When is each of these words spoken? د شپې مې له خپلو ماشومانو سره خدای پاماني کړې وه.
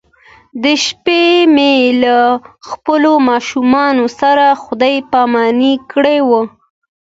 د 0.63 0.65
شپې 0.85 1.23
مې 1.55 1.75
له 2.03 2.17
خپلو 2.69 3.11
ماشومانو 3.29 4.05
سره 4.19 4.45
خدای 4.63 4.95
پاماني 5.11 5.73
کړې 5.91 6.17
وه. 6.29 6.41